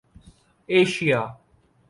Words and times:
Asia 0.67 1.21